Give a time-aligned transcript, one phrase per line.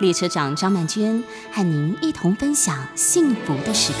[0.00, 3.98] 列车长张曼娟和您一同分享幸福的时刻。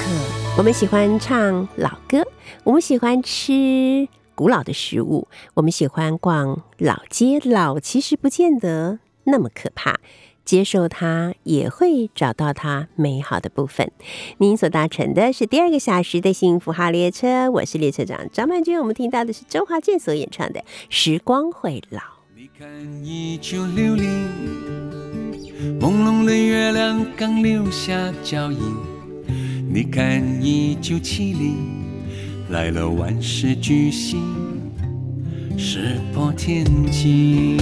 [0.56, 2.24] 我们喜欢唱老歌，
[2.62, 7.40] 我们喜欢吃古老的食物，我们喜欢逛老街。
[7.42, 9.96] 老其实不见得那么可怕。
[10.44, 13.90] 接受它，也会找到它美好的部分。
[14.38, 18.78] 您所搭乘的是第二个小时的幸福号列车，我是列车长张曼娟。
[18.78, 21.98] 我们听到的是周华健所演唱的《时光会老》。
[22.34, 24.87] 你看，一九六零，
[25.58, 28.58] 朦胧的月亮刚留下脚印。
[29.68, 31.56] 你看，一九七零，
[32.50, 34.22] 来了万事巨星，
[35.56, 37.56] 石破天惊。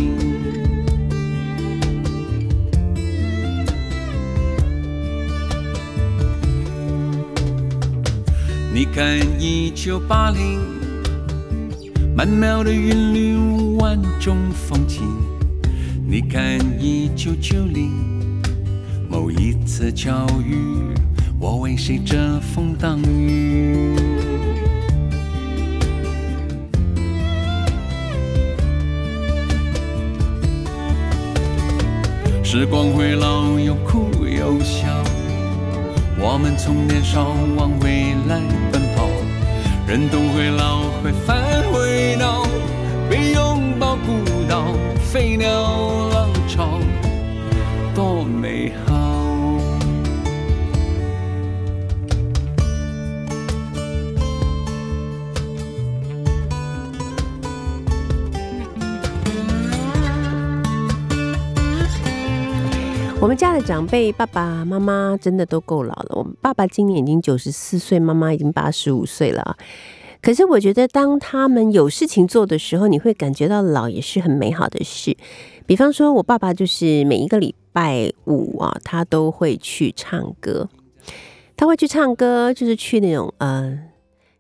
[8.75, 10.61] 你看，一九八零，
[12.15, 13.35] 曼妙的韵律，
[13.79, 15.26] 万种风情。
[16.09, 17.91] 你看，一九九零，
[19.11, 20.57] 某一次巧遇，
[21.41, 23.97] 我为谁遮风挡雨？
[32.45, 34.87] 时光会老，又哭又笑。
[36.21, 39.09] 我们从年少往未来奔跑，
[39.89, 42.47] 人都会老，会烦会恼，
[43.09, 44.13] 被拥抱孤
[44.49, 45.49] 岛，飞鸟
[46.09, 46.81] 浪潮，
[47.95, 48.95] 多美好。
[63.19, 66.15] 我们家的长辈，爸爸妈妈真的都够老了。
[66.17, 69.57] 我们爸爸今年已经九十四岁，妈妈已经八十五岁了。
[70.27, 75.17] 可是我觉得，当他们有事情做的时候，你会感觉到老也是很美好的事。
[75.67, 80.69] 比方说，我爸爸就是每一个礼拜五啊，他都会去唱歌。
[81.57, 83.79] 他会去唱歌，就是去那种呃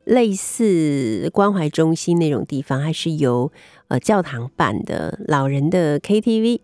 [0.02, 3.52] 类似关怀中心那种地方，还是由
[3.86, 6.62] 呃教堂办的老人的 KTV。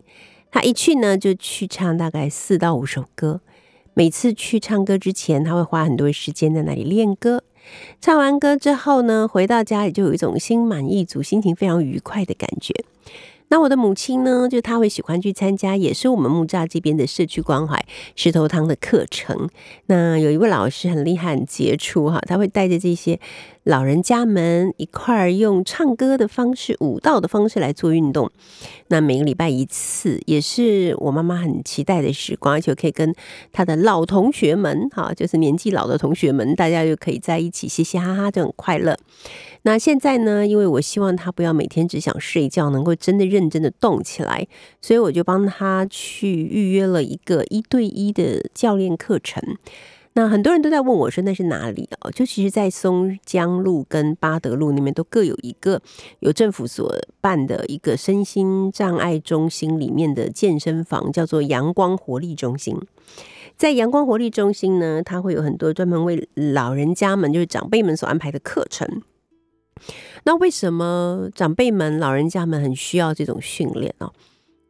[0.50, 3.40] 他一去呢，就去唱大概四到五首歌。
[3.94, 7.44] 每次去唱歌之前，他会花很多时间在那里练歌。
[8.00, 12.74] 唱完歌之后呢，回到家里就有一种心满意足、心情非常愉快的感觉。
[13.48, 17.84] 那我的母亲呢，就她会喜欢去参加，也是我们木栅这边的社区关怀
[18.16, 19.50] 石头汤的课程。
[19.86, 23.20] 那有一位老师很厉害、很杰出哈，他会带着这些
[23.64, 28.28] 老人家们一块儿用唱歌的方式、舞蹈的方式来做运动。
[28.88, 33.14] 那每个礼拜一次，也是我妈妈很期待的时光，而且可以跟
[33.52, 38.98] 她的老同学们哈，就是年纪老的同学们，大家就可以在一起嘻嘻哈哈，就很快乐。
[39.62, 40.44] 那现在呢？
[40.44, 44.44] 因为我希望他不要每天只想睡觉，能够真的认真的动起来，
[44.80, 49.40] 所以我就帮他去预约了一个一对一的教练课程。
[50.14, 52.10] 那很多人都在问我说那是哪里啊？
[52.10, 55.80] 就其实，在松江路跟八德路那边都各有一个
[56.20, 62.76] 有政府所办的一个身心障碍中心里面的健身房，叫做阳光活力中心。
[63.56, 69.02] 在阳光活力中心呢，它会有很多专门为老人家们，就是长辈们所安排的课程。
[70.24, 74.10] 那为什么长辈们、老人家们很需要这种训练呢？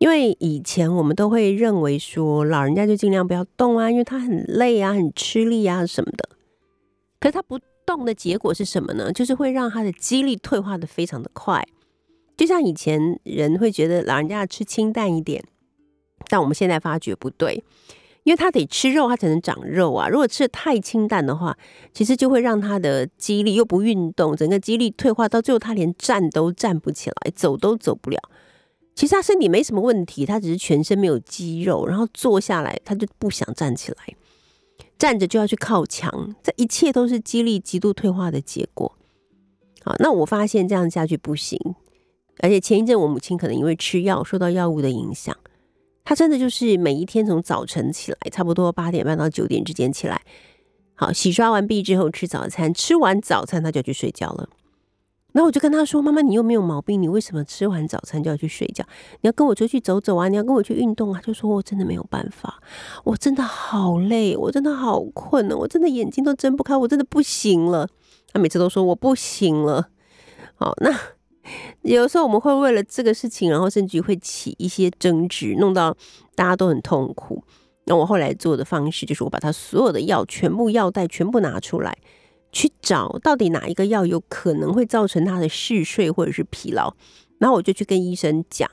[0.03, 6.29] 因为以前我们都会认为说，老人家就尽量不要动啊，因为他很累啊、很吃力啊什么的。
[7.21, 9.13] 可是他不动的结果是什么呢？
[9.13, 11.65] 就是会让他的肌力退化的非常的快。
[12.37, 15.45] 就像以前人会觉得老人家吃清淡一点，
[16.27, 17.63] 但我们现在发觉不对。
[18.25, 20.09] 因为他得吃肉，他才能长肉啊。
[20.09, 21.57] 如果吃的太清淡的话，
[21.93, 28.19] 其实就会让他的肌力又不运动，整个肌力退化，到最后他连站都站不起来，走都走不了。
[28.95, 34.15] 其实他身体没什么问题，他只是全身没有肌肉，然后坐下来他就不想站起来，
[34.99, 38.97] 站着就要去靠墙，这一切都是肌力极度退化的结果。
[39.83, 41.59] 好，那我发现这样下去不行，
[42.39, 45.37] 而且前一阵我母亲可能因为吃药受到药物的影响。
[46.05, 50.21] 她真的就是每一天从早晨起来，差不多八点半到九点之间起来，
[50.95, 54.49] 好洗刷完毕之后吃早餐，吃完早餐他就去睡觉了。
[55.33, 58.85] 然后我就跟他说：“妈妈，你又没有毛病，你为什么吃完早餐就要去睡觉？
[59.23, 62.61] 你要跟我出去走走啊，你要跟我去运动啊。”就说：“我真的没有办法，
[63.05, 67.89] 我真的好累，我真的好困呢，我真的眼睛都睁不开，我真的不行了。”
[68.33, 69.89] 他每次都说：“我不行了。”
[70.57, 70.95] 好，那
[71.83, 75.97] 有时候我们会为了这个事情，然后甚至会起一些争执，弄到
[76.35, 77.43] 大家都很痛苦。
[77.87, 81.99] 那我后来做的方式就是，我把他所有的药全部药袋全部拿出来，
[82.53, 86.95] 去找到底哪一个药有可能会造成他的嗜睡或者是疲劳，
[87.39, 88.71] 然后我就去跟医生讲。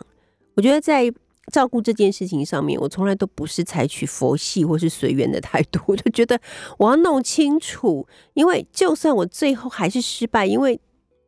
[0.55, 1.11] 我觉得在
[1.51, 6.39] 照顾这件事情上面，我从来都不是采取佛系或是随缘的态度，我就觉得
[6.77, 10.79] 我要弄清楚，因为就算我最后还是失败，因为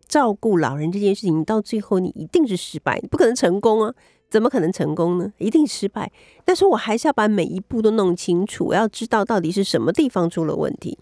[0.07, 3.93] 照顾老人这件事情到最后你一定是失败，你不可能成功啊。
[4.29, 5.33] 怎么可能成功呢？
[5.39, 6.09] 一定失败。
[6.45, 10.97] 但是我还是要把每一步都弄清楚，我要知道到底是什么地方出了问题。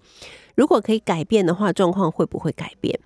[0.59, 2.99] 如果可以改变的话，状况会不会改变？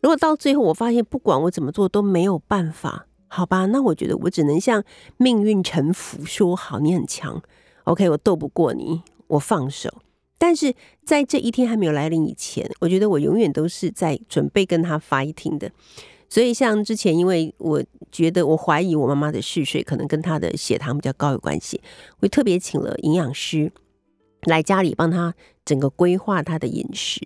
[0.00, 4.82] 如果到最后我发现不管我怎么做都没有办法，好吧，那我觉得我只能向
[5.18, 7.42] 命运臣服，说好，你很强
[7.84, 10.00] ，OK，我斗不过你，我放手。
[10.38, 10.74] 但是
[11.04, 15.70] 在这一天还没有来临以前，我觉得我永远都是在准备跟他 fighting 的。
[16.30, 21.78] 所以，像之前，因为我觉得我怀疑我妈妈的嗜睡可能跟她的血糖比较高有关系，
[22.20, 23.70] 我特别请了营养师
[24.46, 27.20] 来家里帮他整个规划他的饮食。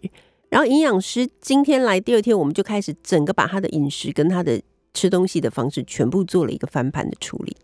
[0.48, 4.60] 然后，营养师今天来，第二天我们就开始整个把他的饮食跟他的
[4.94, 7.56] 吃东西的方式全部做了一个翻盘的处理。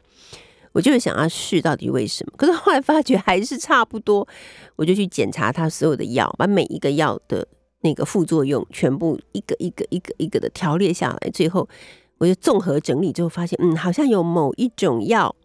[0.72, 4.26] 我就是想要试到底为什么，可是 后来发觉还是差不多，
[4.76, 7.46] 我就去检查他所有的药，把每一个药的。
[7.84, 11.68] 那个副作用全部一个一个一个一个的条列下来，最后
[12.16, 15.36] 我就综合整理之后发现，嗯，好像有某一种药，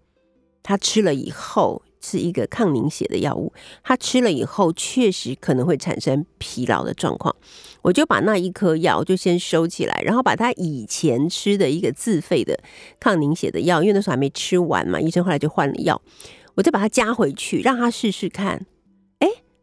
[0.63, 3.51] 他吃了以后是一个抗凝血的药物，
[3.83, 7.35] 他吃了以后确实可能会产生疲劳的状况。
[7.81, 12.59] 我就把那一颗药就先收起来，然后把他以前吃的一个自费的
[12.99, 16.01] 抗凝血的药，因为那时候还没吃完嘛，医生后来就换了药，
[16.55, 18.65] 我再把它加回去，让他试试看。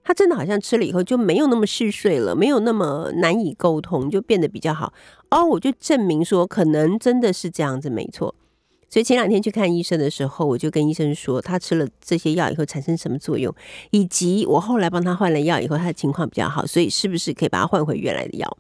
[0.08, 4.92] 他真的好像吃了以后就没有那么嗜睡了，没有那么难以沟通，就变得比较好
[5.30, 5.44] 哦。
[5.44, 8.32] 我就证明说，可能真的是这样子，没错。
[8.88, 13.54] 所以前两天去看医生的时候，我就跟医生说，他吃了这些药以后产生什么作用，
[13.90, 18.56] 以及我后来帮他换了药以后，他的情况比较好，所以是不是可以把他换回原来的药？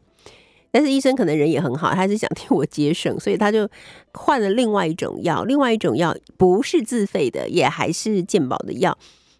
[0.72, 3.68] 但是医生可能人也很好，他是想替我节省，所以他就
[4.12, 8.98] 换了另外一种药，另外一种药不是自费的，也还是健保的药。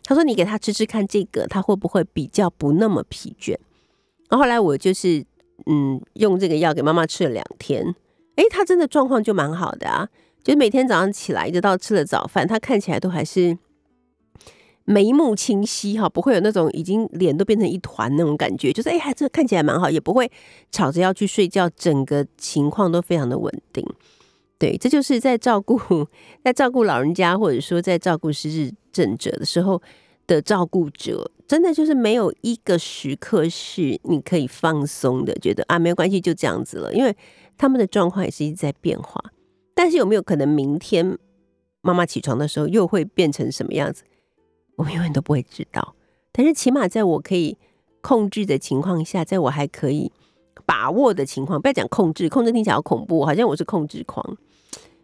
[0.09, 3.57] 他说：“你给他吃吃看，这个他会不会比较不那么疲倦？”
[4.31, 5.27] 然后后来我就是
[5.67, 7.95] 嗯，用这个药给妈妈吃了两天，
[8.37, 10.09] 哎，他真的状况就蛮好的啊，
[10.47, 13.59] 就是每天早上起来一直到吃了早饭，他看起来都还是
[14.85, 20.31] 眉目清晰哈，不会有那种已经脸都变成一团那种感觉，就是哎，还这看起来蛮好，也不会
[20.71, 23.85] 吵着要去睡觉，整个情况都非常的稳定。
[24.57, 26.07] 对，这就是在照顾
[26.45, 29.83] 在照顾老人家，或者说在照顾失智症者的时候
[30.29, 36.95] 的照顾者，真的就是没有一个时刻是你可以放松的，觉得啊没有关系，就这样子了。
[36.95, 37.17] 因为
[37.59, 39.21] 他们的状况也是一直在变化。
[39.77, 41.19] 但是有没有可能明天
[41.83, 44.05] 妈妈起床的时候又会变成什么样子？
[44.77, 45.95] 我们永远都不会知道。
[46.33, 47.57] 但是起码在我可以
[48.01, 50.11] 控制的情况下，在我还可以
[50.65, 54.37] 把握的情况，不要讲控制，控制听起来好恐怖，好像我是控制狂。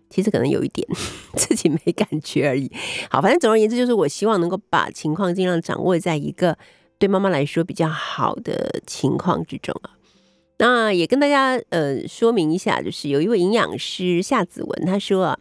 [0.09, 0.87] 其实可能有一点
[1.37, 2.71] 自己没感觉而已。
[3.11, 6.57] 好，反正总而言之，就是我希望能够把情况尽量掌握在一个
[6.99, 9.97] 对妈妈来说比较好的情况之中啊。
[10.59, 15.39] 那也跟大家呃说明一下，就是有一位营养师夏子文他说啊，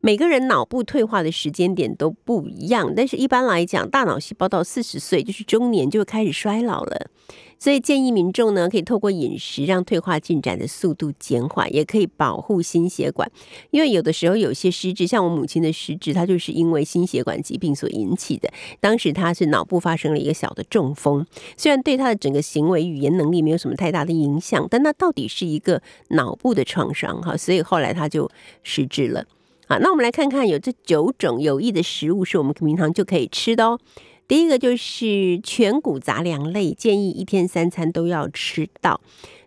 [0.00, 7.10] 每个人脑部退化的时间点都不一样，但是一般来讲，大脑细胞到四十岁就是中年就会开始衰老了。
[7.58, 13.28] 所以建议民众呢，可以透过饮食让退化进展的速度减缓，也可以保护心血管。
[13.72, 18.48] 因为有的时候有些失智，像我母亲的失智，她就是因为心血管疾病所引起的。
[18.78, 21.26] 当时她是脑部发生了一个小的中风，
[21.56, 28.30] 虽然对她的整个行为、语言能力没有什么太大的影响，但那到底是一个脑部的创伤哈，所以后来她就
[28.62, 29.24] 失智了。
[29.68, 33.78] 啊，那我们来看看有这九种有益的食物是我们平常就可以吃的哦。
[34.26, 39.00] 第一个就是全谷杂粮类，建议一天三餐都要吃到。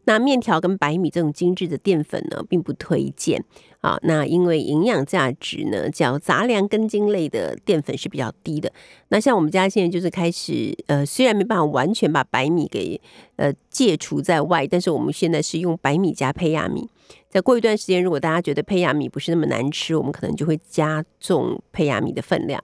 [0.06, 3.44] 那面条跟白米这种精致的淀粉呢，并不推荐
[3.82, 4.00] 啊。
[4.02, 8.72] 那因为营养价值呢，叫杂粮根茎类的淀粉是比较低的。
[9.10, 13.00] 那像我们家现在就是开始，呃，虽然没办法完全把白米给
[13.36, 16.90] 呃戒除在外，但是我们现在是用白米加胚芽米。
[17.32, 22.62] 再过一段时间，如果大家觉得胚芽米不是那么难吃，我们可能就会加重胚芽米的分量。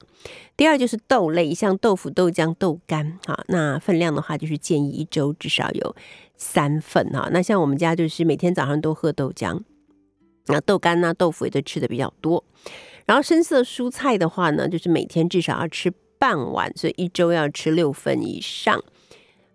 [0.58, 5.96] 第二就是豆类，像豆腐、豆浆、豆干，哈，那分量的话就是建议一周至少有
[6.36, 7.30] 三份哈。
[7.32, 9.62] 那像我们家就是每天早上都喝豆浆，
[10.48, 12.44] 那豆干呢、豆腐也都吃的比较多。
[13.06, 18.84] 然后深色蔬菜的话呢，就是每天至少要吃半碗，所以一周要吃六份以上。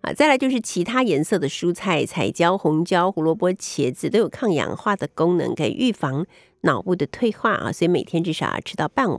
[0.03, 6.27] 啊，再来就是其他颜色的蔬菜，彩椒、红椒、胡萝卜、茄子都有抗氧化的功能，可以预防
[6.63, 9.19] 脑部的退化啊，所以每天至少要吃到半碗。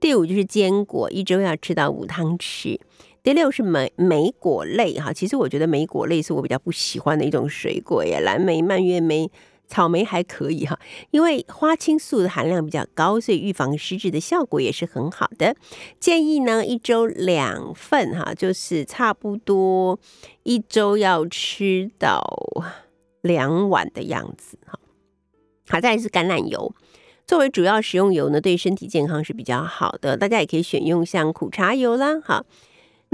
[0.00, 2.80] 第五就是坚果，一周要吃到五汤匙。
[3.22, 9.30] 第六是莓莓果类哈，其实我觉得莓果类是我比较不喜欢的一种水果呀，蓝莓、蔓越莓。
[9.72, 10.78] 草莓还可以哈，
[11.12, 15.56] 因为花青素的含量比较高，所以预防失智的效果也是很好的。
[15.98, 19.98] 建议呢一周两份哈，就是差不多
[20.42, 22.22] 一周要吃到
[23.22, 24.78] 两碗的样子哈。
[25.70, 26.74] 好，再来是橄榄油，
[27.26, 30.18] 作为主要食用油呢，对身体健康是比较好的。
[30.18, 32.44] 大家也可以选用像苦茶油啦，哈。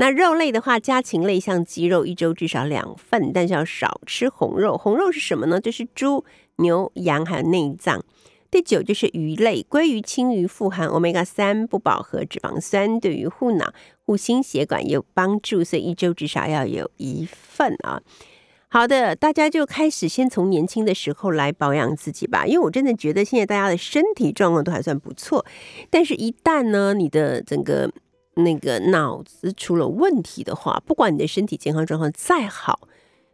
[0.00, 4.78] 那肉类的话，家禽类像鸡肉一周至少两份，但是要少吃红肉。
[4.78, 5.60] 红肉是什么呢？
[5.60, 6.24] 就是猪、
[6.58, 8.04] 牛、羊还有内脏。
[8.50, 13.74] 第九就是鱼类，鲑鱼、青鱼富含欧米伽三不饱和脂肪酸，对于护脑、
[14.04, 18.00] 护心血管有帮助，所以一周至少要有一份啊。
[18.70, 25.44] 好的，大家就开始先从年轻的时候来保养自己吧，因为我真的觉得现在大家的身体状况都还算不错，
[25.90, 27.90] 但是一旦呢，你的整个
[28.34, 32.88] 那个脑子出了问题的话，不管你的身体健康状况再好，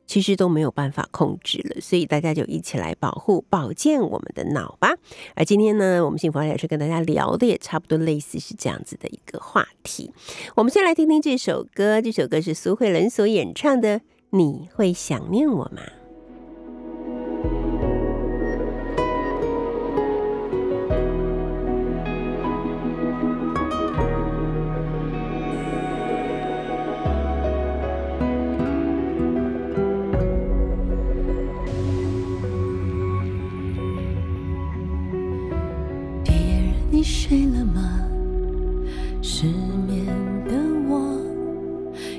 [0.06, 1.80] 其实都没有办法控制了。
[1.80, 4.94] 所以大家就一起来保护、保健我们的脑吧。
[5.34, 10.12] 而今天呢，我们幸福老师跟大家聊的也差不多类似是这样子的一个话题。
[10.54, 13.98] 我们先来听听这首歌，这首歌是苏慧伦所演唱的
[14.30, 15.82] 《你会想念我吗》。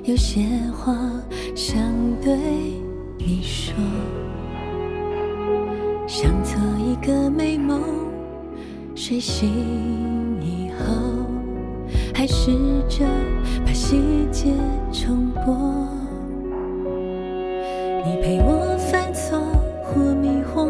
[0.08, 0.96] 有些话
[1.56, 1.82] 想
[2.22, 2.38] 对
[3.18, 3.74] 你说。
[6.06, 7.82] 想做一个美梦，
[8.94, 9.50] 睡醒
[10.40, 10.94] 以后，
[12.14, 12.52] 还试
[12.88, 13.04] 着
[13.66, 14.54] 把细节
[14.92, 15.88] 重播。
[18.06, 19.40] 你陪我犯错
[19.84, 20.68] 或迷惑，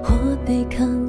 [0.00, 0.14] 或
[0.46, 0.99] 对抗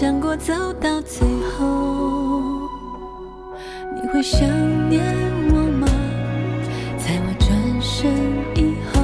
[0.00, 2.70] 想过走到最后。
[3.94, 4.48] 你会想
[4.88, 5.04] 念
[5.52, 5.86] 我吗？
[6.96, 7.50] 在我转
[7.82, 8.10] 身
[8.56, 9.02] 以后，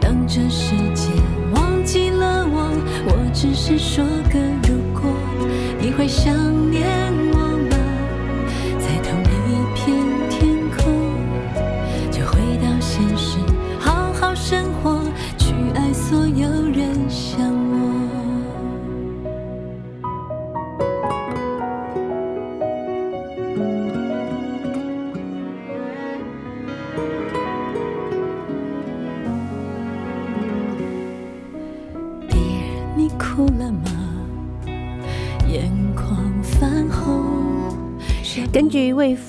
[0.00, 1.12] 当这世界
[1.54, 2.68] 忘记了我，
[3.06, 5.02] 我只是说个如果。
[5.80, 6.34] 你会想
[6.68, 6.84] 念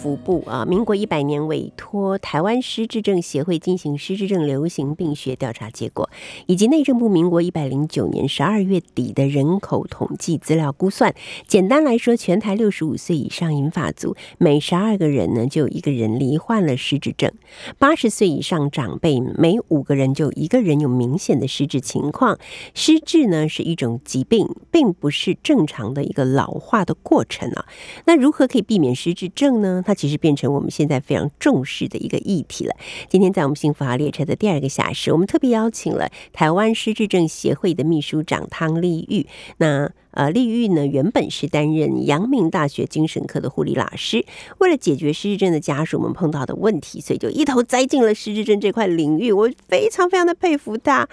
[0.05, 6.07] 福部啊，民国一百年委托台湾失智症协会进行失智症流行病学调查结果，
[6.45, 11.15] 以及内政部民国一百零九年十二月底的人口统计资料估算，
[11.47, 17.31] 简单来说，全台六十五岁以上银发族每十二个人呢，就有一个人罹患了失智症；
[17.79, 22.37] 八十岁以上长辈每五个人就一个人有明显的失智情况。
[22.75, 27.65] 失智呢是一种疾病，并不是正常的一个老化的过程啊。
[28.05, 28.93] 那如何可以避免？
[28.93, 32.75] 失智症呢，它其实变成我们现在非常重视的一个议题了。
[33.09, 39.25] 今天在我们幸福号列车的第二个小时，我们特别邀请了台湾失智症协会的秘书长汤丽玉。
[39.57, 44.25] 那呃，丽玉呢原本是担任阳明大学精神科的护理老师，
[44.59, 49.33] 为了解决失智症的家属们碰到的问题，所以就一头栽进了失智症这块领域。
[49.33, 51.05] 我非常非常的佩服他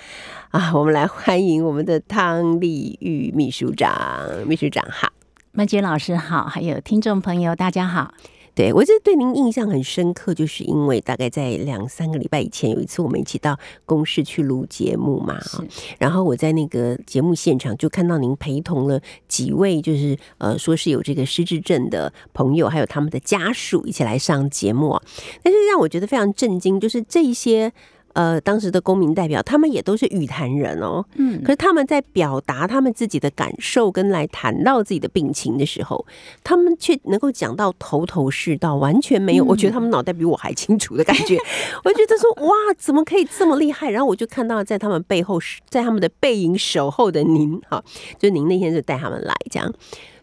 [0.51, 0.73] 啊！
[0.73, 5.09] 我们来欢迎我们的汤丽玉秘书长，秘书长好。
[5.51, 8.15] 曼娟老师好，还有听众朋友大家好。
[8.55, 15.65] 对我这对您印象很深刻，就是因为大概在两三个礼拜以前有一次我们一起到公司去录节目嘛，哈，
[15.99, 25.03] 然后我在那个节目现场就看到您陪同了几位，就是呃说是有这个失智症的朋友，还有他们的家属一起来上节目啊，
[25.43, 27.73] 但是让我觉得非常震惊，就是这一些。
[28.15, 36.05] 呃，当时的公民代表，他们也都是语坛人哦，嗯，可是他们在表达他们自己的感受，跟来谈到自己的病情的时候，
[36.45, 41.39] 他们却能够讲到头头是道，完全没有，我觉得他们脑袋比我还清楚的感觉，
[41.85, 43.91] 我就觉得说，哇，怎么可以这么厉害？
[43.91, 45.39] 然后我就看到在他们背后，
[45.69, 47.83] 在他们的背影守候的您，哈，
[48.19, 49.73] 就您那天就带他们来这样。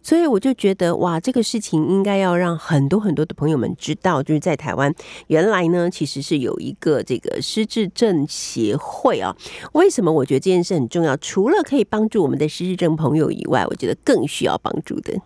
[0.01, 4.93] 所以我就觉得哇，这个事情应该要让很多很多的朋友们知道，就是在台湾
[5.27, 9.35] 原来呢，其实是有一个这个失智症协会啊。
[9.73, 11.15] 为什么我觉得这件事很重要？
[11.17, 15.19] 除了可以帮助我们的失智症朋友以外，我觉得更需要帮助的，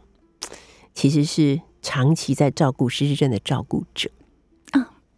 [0.94, 4.10] 其实是长期在照顾失智症的照顾者。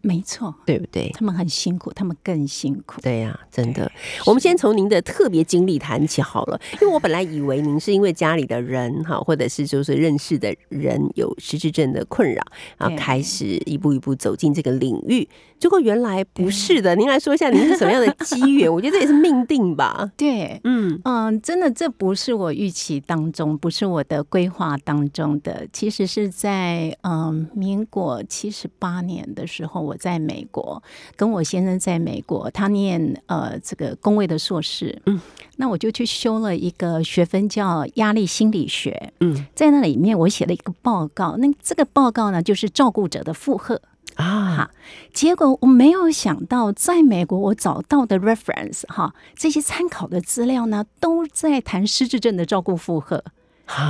[0.06, 1.10] 没错，对不对？
[1.14, 3.00] 他们很辛苦，他们更辛苦。
[3.00, 3.90] 对呀，真的。
[4.24, 12.40] 我们先从您的特别经历谈起好了，因为我本来以为您是因为家里的人哈，或者是就是认识的人有失智症的困扰，
[12.78, 15.28] 然后开始一步一步走进这个领域。
[15.58, 18.70] 结果原来不是的，您来说一下您是什么样的机缘？
[18.72, 20.10] 我觉得这也是命定吧。
[20.16, 25.66] 对，嗯嗯，真的这不是我预期当中，不是我的规划当中的。
[25.72, 30.82] 其实是在嗯民国七十八年的时候，我在美国
[31.16, 35.20] 跟我先生在美国，他念呃这个工位的硕士，嗯，
[35.56, 43.80] 那我就去修了一个学分叫压力心理学，嗯，在那里面我写了一个报告，那这个报告呢就是照顾者的负荷。
[44.16, 44.70] 啊，
[45.12, 53.22] 结果我没有想到，在美国我找到的 reference 哈，这些参考的资料呢，都在谈失智症的照顾负荷。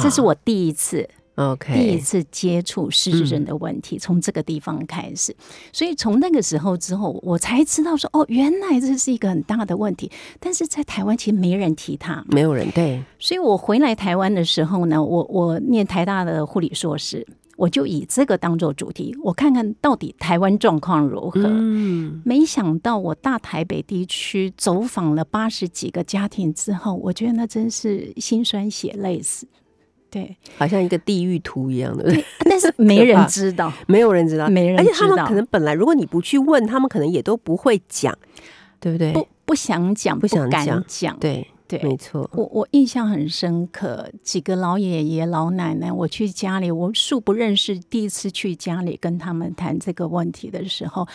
[0.03, 5.37] 这是我第一次，OK，第一次接触失智症的问题，从这个地方开始。
[5.73, 10.11] 所以从那个时候之后，我才知道说，哦，原来这是一个很大的问题。
[10.41, 13.05] 但是在台湾其实没人提他，没有人对。
[13.19, 17.25] 所以我回来台湾的时候呢，我我念台大的护理硕士。
[17.57, 21.41] 我就以这个当做主题，我看看到底台湾状况如何。
[21.45, 29.47] 嗯，没想到我大台北地区走访了八十几个家庭之后，我觉得那真是心酸血泪死。
[30.09, 32.05] 对，好像一个地狱图一样的。
[32.05, 34.91] 对， 但是没人知道，没有人知道，没人知道。
[34.91, 38.17] 而且他们可能本来，如果你不去问，他们可能也都不会讲，
[38.79, 39.13] 对不对？
[39.13, 41.47] 不不想讲，不想讲，对。
[41.69, 51.09] 对，没错，我我印象很深刻，几个老爷爷老奶奶，我去家里，我素不认识，第一次去家里跟他们谈这个问题的时候，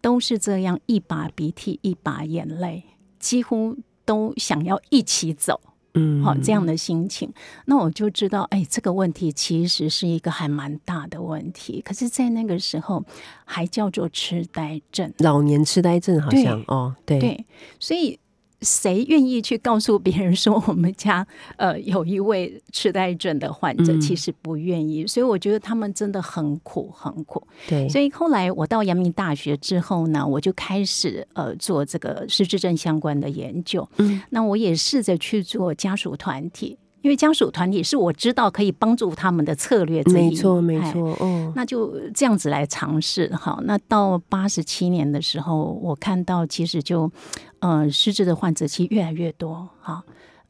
[0.00, 2.82] 都是这样，一把鼻涕一把眼泪，
[3.20, 5.60] 几乎都想要一起走，
[5.94, 7.32] 嗯，好这样的心情，
[7.66, 13.04] 那我就知道，哎，这个问题其实是一个还蛮大的问题，可是，在那个时候
[13.44, 17.20] 还叫做痴呆症，老年痴呆症好像哦，对。
[17.20, 17.46] 对，
[17.78, 18.18] 所以。
[18.62, 23.92] 谁愿意去告诉别人说我们家呃有一位痴呆症的患者？
[24.00, 27.46] 其实不愿意，所以我觉得他们真的很苦很苦。
[27.68, 33.88] 对，所以后来我到阳明大学之后呢，我就开始呃做这个失智症相关的研究。
[33.98, 36.78] 嗯，那我也试着去做家属团体。
[37.02, 43.58] 因为家属团体是我知道可以帮助他们的策略之一，没错没错，哦，那就这样子来尝试哈。
[43.64, 47.10] 那到八十七年的时候，我看到其实就，
[47.58, 50.02] 呃，失智的患者其实越来越多哈。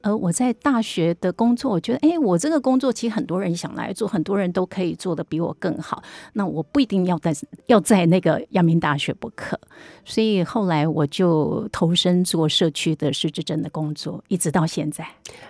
[0.03, 6.03] 而我在大学的工作，我觉得，哎，我这个工作其实很多人想来做，很多人都可以做的比我更好。
[6.33, 7.33] 那我不一定要在
[7.67, 9.59] 要在那个阳明大学不可。
[10.05, 15.07] 所以后来我就投身做社区的失智症的工作，一直到现在。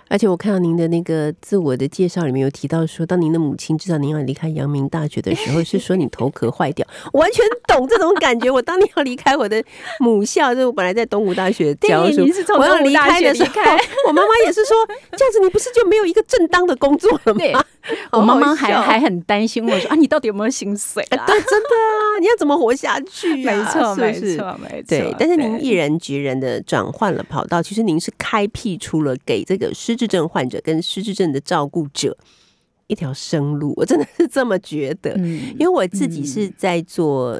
[0.07, 6.87] 而且我看到您的那个自我的介绍里面有提到说，当您的母亲知道您要离开阳明大学的时候，是说你头壳坏掉。
[7.13, 8.51] 完全懂这种感觉。
[8.51, 9.63] 我当年要离开我的
[9.99, 12.21] 母校，就我本来在东吴大学教书，
[12.59, 13.49] 我要离开的时候，
[14.07, 14.27] 我妈妈。
[14.45, 14.75] 也是说
[15.17, 17.63] 这样子，你不是就没有一个正当的工作了吗？
[18.11, 21.05] 我妈妈还还很担心我说啊，你到底有没有薪水？
[21.09, 23.35] 对，真的啊，你要怎么活下去？
[23.43, 24.85] 没错，没错，没错。
[24.87, 32.15] 对，但是您毅然决然的转换了跑道，其实您是开辟出了给这个失智症患者跟失智症的照顾者
[32.87, 33.73] 一条生路。
[33.75, 37.39] 我真的是这么觉得，因为我自己是在做。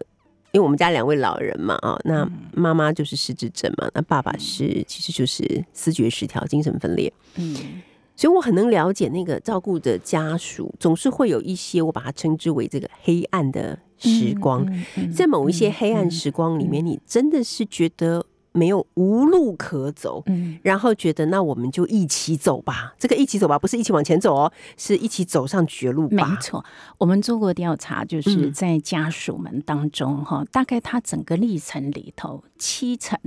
[0.54, 7.82] 因为我们家两位老人嘛，啊，那妈妈就是失智症嘛，那爸爸是其实就是思觉失调、精神分裂，嗯，
[8.16, 14.63] 所以我很能了解那个照顾的家属，总是会有一些我把它称之为这个黑暗的时光，
[15.12, 22.96] 在某一些黑暗时光里面，你真的是觉得没有无路可走，嗯，然后觉得那我们就一起走吧。
[22.98, 26.26] 这个一起走吧，不是一起往前走哦，是一起走上绝路吧。
[26.26, 26.63] 没错，
[26.98, 28.54] 我们做过调查，就是嗯。
[28.54, 33.20] 在家属们当中哈，大概他整个历程里头，七成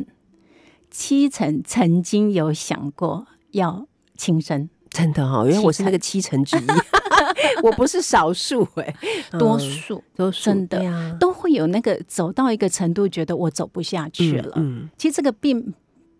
[0.88, 6.66] 七成曾经有想过要轻生，真的哈、哦，因为我是那个七成之一，
[7.62, 8.94] 我不是少数哎、
[9.38, 14.52] 多嗯数多数真的啊都会有那个走到一个程度，觉得我走不下去了。
[14.56, 15.74] 嗯其实这个并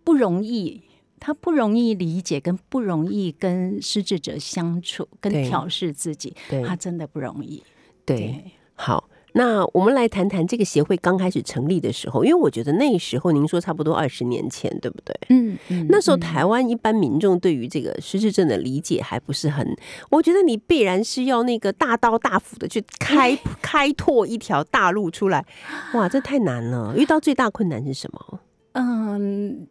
[0.05, 0.83] 不容易，
[1.19, 7.63] 他不容易理解，跟不容易跟失智者相处，跟调试自己，对他真的不容易。
[8.05, 9.09] 对，好。
[9.37, 15.15] 那我们来谈谈这个协会刚开始成立的时候，因为我觉得那时候您说差不多二十年前，对不对？
[15.29, 19.77] 嗯嗯那时候嗯台湾一般民众对于这个失智症的理解还不是很，
[20.11, 25.45] 我觉得你必然是要那个大刀大斧的去开 开拓一条大路出来，
[25.93, 26.95] 哇，这太难了。
[26.97, 28.41] 遇到最大困难是什么？
[28.73, 29.67] 嗯，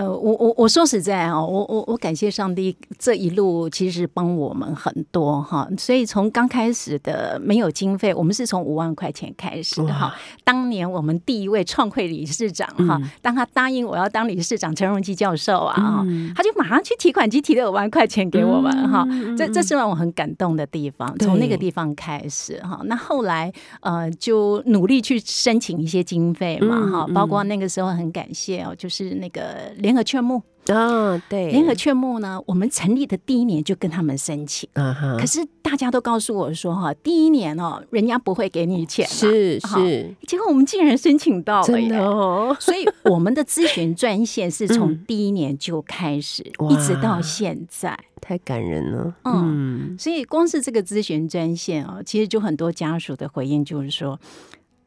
[0.00, 10.14] 呃，我我我说实在啊，我我我感谢上帝这一路其实帮我们很多哈，所以从刚开始的没有经费，我们是从五万块钱开始的哈。
[10.42, 16.02] 当年我们第一位创会理事长哈，嗯当他答应我要当理事长，陈荣基教授啊
[16.34, 21.14] 他就马上去提款机提了五万块钱给我们哈，嗯这这是让我很感动的地方。
[21.18, 34.68] 从那个地方开始哈，那后来呃就努力去申请一些经费嘛嗯哈，包括那个时候很感谢哦，就是那个联合劝募，啊，对，联合劝募呢，我们成立的第一年就跟他们申请。
[34.74, 41.96] 啊哈，可是大家都告诉我说，哈，第一年哦，人家不会给你钱，是是，结果我们竟然申请到了耶！
[41.96, 45.04] 哦， 所以我们的咨询专线是从嗯。
[45.08, 46.70] 第一年就开始，哇。
[46.70, 47.98] 一直到现在。
[48.20, 49.12] 太感人了。
[49.24, 49.90] 嗯。
[49.92, 49.98] 嗯。
[49.98, 54.20] 所以光是这个咨询专线哦，其实就很多家属的回应就是说，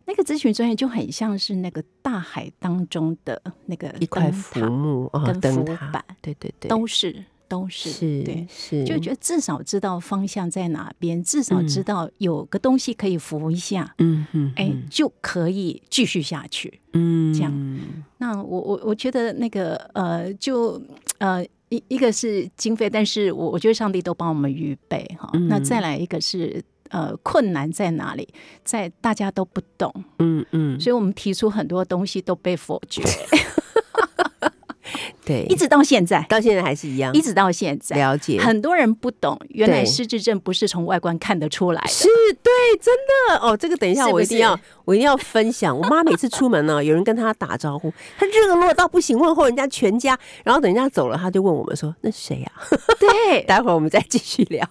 [0.06, 8.48] 那个咨询专业就很像是那个大海当中的那个一块浮塔木啊，跟灯塔浮板，对对对，都是都是是对。
[8.50, 16.82] 是，就觉得至少知道方向在哪边，至少嗯知道有个东西可以扶一下，嗯嗯，哎、就可以继续下去。
[16.94, 17.80] 嗯这样
[18.18, 20.82] 那我我我觉得那个呃，就
[21.18, 25.30] 呃一一个是经费，但是我我觉得上帝都帮我们预备哈。
[25.34, 28.28] 嗯那再来一个是呃困难在哪里，
[28.64, 33.02] 在大家都不懂，嗯嗯，所以我们提出很多东西都被否决，
[35.26, 37.96] 对，一直到现在，到现在还是一样，一直到现在。
[37.96, 41.88] 了解，很多人不懂，原来失智症不是从外观看得出来的。
[41.88, 42.08] 是
[42.44, 42.94] 对，真
[43.30, 43.38] 的。
[43.40, 43.56] 哦。
[43.56, 45.76] 这个等一下我一定要，我一定要分享。
[45.76, 52.52] 我妈每次出门呢，有人跟她打招呼， 她热络到不行，问候人家全家，然后等人家走了，她就问我们说：“那是谁呀、
[53.00, 54.68] 对，待会儿我们再继续聊。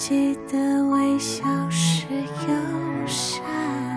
[0.00, 3.89] 记得微笑时友善。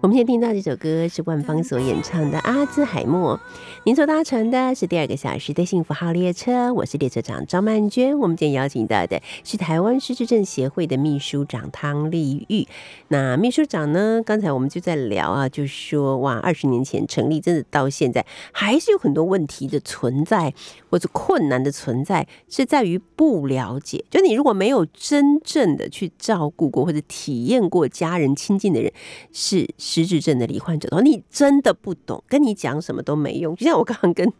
[0.00, 3.36] 我们现在听到这首歌是万芳所演唱的《阿兹海默》。
[3.84, 8.16] 您所搭乘的是第二个小时的幸福号列车，我是列车长张曼娟。
[8.16, 12.68] 我们今天邀请到的是台湾失智症协会的秘书长汤丽玉。
[13.08, 20.54] 那秘书长呢，刚才我们就在聊啊，就说哇，二十年前成立，真的到现在还是有很多问题的存在，
[20.90, 24.04] 或者困难的存在，是在于不了解。
[24.10, 28.92] 就你如果没有真正的去照顾过或者体验过家人亲近的人，
[29.32, 33.56] 是失智症的罹患者他说，你真的不懂，跟你讲什么都没用。
[33.56, 34.30] 就像我刚刚跟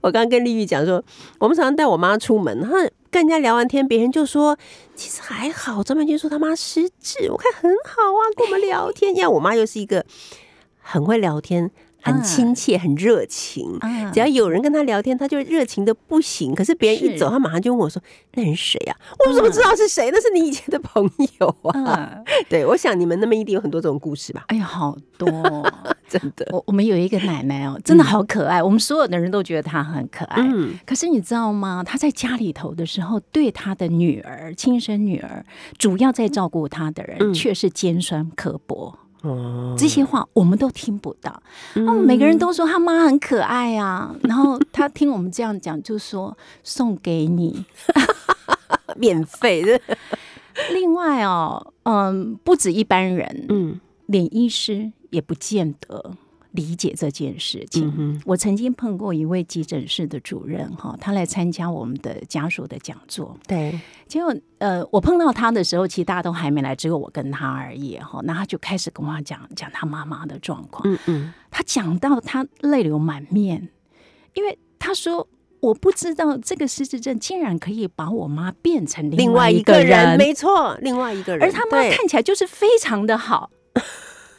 [0.00, 1.00] 我刚刚跟丽玉讲说，
[1.38, 2.70] 我们常常带我妈出门，她
[3.08, 4.58] 跟人家聊完天，别人就说
[4.96, 5.80] 其实还好。
[5.84, 9.14] 张曼君说他妈失智，我看很好啊，跟我们聊天。
[9.14, 10.04] 因为我妈又是一个
[10.80, 11.70] 很会聊天。
[12.02, 13.78] 很亲切，很热情。
[14.12, 16.54] 只要有人跟他聊天，他就热情的不行。
[16.54, 18.00] 可是别人一走，他马上就问我说
[18.34, 18.96] ：“那人谁呀？
[19.26, 20.10] 我怎么知道是谁？
[20.12, 21.08] 那是你以前的朋
[21.38, 24.44] 友啊！” 对，我想你们那边一定有很多这种故事吧？
[24.48, 25.28] 哎呀，好多，
[26.08, 26.48] 真的。
[26.52, 28.62] 我我们有一个奶奶哦，真的好可爱。
[28.62, 30.42] 我们所有的人都觉得她很可爱。
[30.42, 30.74] 嗯。
[30.86, 31.82] 可是你知道吗？
[31.84, 35.44] 她在家里头的时候，对她的女儿、亲生女儿，
[35.78, 38.96] 主要在照顾她的人，却是尖酸刻薄。
[39.22, 41.42] 哦，这些话我们都听不到。
[41.74, 47.64] 哦，每个人都说他妈很可爱啊，然后他听我们这样讲，就说送给你，
[48.96, 49.80] 免费的。
[50.72, 56.12] 另外哦，嗯，不止一般人，嗯，连医师也不见得。
[56.52, 63.36] 理解这件事情，我曾经碰过一位急诊室的主任哈，他来参加我们的家属的讲座。
[63.46, 68.20] 对，结果呃，我碰到他的时候，其实大家都还没来，只有我跟他而已哈。
[68.24, 70.82] 那他就开始跟我讲讲他妈妈的状况。
[70.92, 73.68] 嗯嗯，他讲到他泪流满面，
[74.34, 75.28] 因为他说
[75.60, 83.50] 我不知道这个失智症竟然可以把我妈变成另外一个人，没错，另外一个人，而他妈看起来就是非常的好。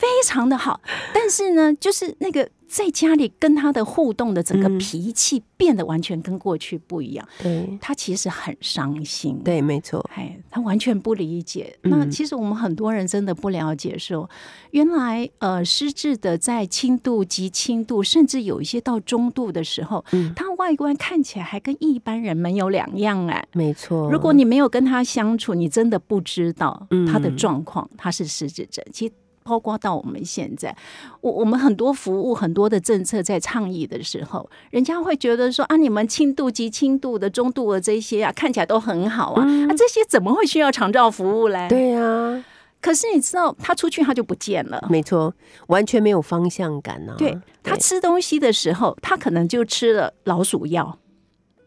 [0.02, 0.82] 非常的好，
[1.14, 2.50] 但是呢，就是那个。
[2.72, 11.78] 在家里跟他的互动的整个脾气变得完全跟过去不一样，对他其实很伤心，对，没错，哎，他完全不理解。
[11.82, 14.30] 那其实我们很多人真的不了解，说
[14.70, 24.10] 原来呃失智的在轻度及轻度，甚至有一些到中度的时候，嗯他外观看起来还跟一般人没有两样哎，没错。
[24.10, 28.82] 如果你没有跟他相处，你真的不知道他的状况，他是失智症。
[28.94, 29.14] 其实。
[29.44, 30.76] 包括到我们现在，
[31.22, 41.68] 我我们很多服务、很多的政策在倡议的时候，人家会觉得说啊，你们轻度及轻度的、中度的这些啊，看起来都很好啊，啊，这些怎么会需要长照服务嘞？
[41.68, 42.44] 对呀，
[42.80, 45.34] 可是你知道，他出去他就不见了，没错，
[45.68, 47.16] 完全没有方向感呢。
[47.18, 50.98] 对他吃东西的时候，他可能就吃了老鼠药，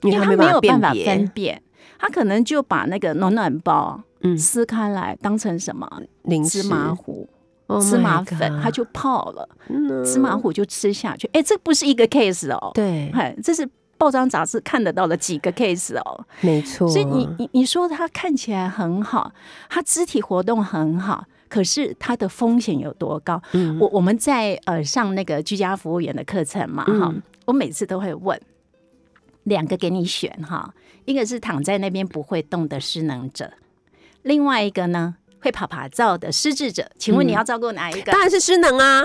[0.02, 1.62] 因为他没有办法分辨，
[1.98, 4.36] 他可能就把那个暖暖包嗯。
[4.38, 6.02] 撕开来当成什么
[6.48, 7.28] 芝麻糊。
[7.80, 9.48] 芝麻粉，它就泡了，
[10.04, 11.28] 芝麻糊就吃下去。
[11.32, 16.88] 哎，这不是一个 case 哦，对，这是报章杂志看得到的几个 case 哦，没错。
[16.88, 19.32] 所以你你你说他看起来很好，
[19.68, 23.40] 他肢体活动很好，可是他的风险有多高？
[23.80, 27.14] 我我们在呃上那个居家服务员的课程嘛，哈，
[27.46, 28.38] 我每次都会问
[29.44, 30.74] 两个给你选哈，
[31.06, 33.52] 一个是躺在那边不会动的失能者，
[34.22, 35.16] 另外一个呢？
[35.44, 38.10] 会爬爬照的失智者，请问你要照顾哪一个？
[38.10, 39.04] 当然是失能啊！